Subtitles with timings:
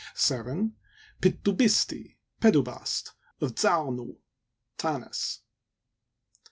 [1.21, 4.17] Pit'tU'biS'ti (Pedubast), of Za a' nu
[4.75, 5.41] (Tanis).